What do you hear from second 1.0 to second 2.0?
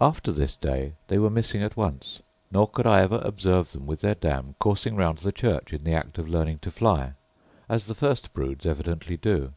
they were missing at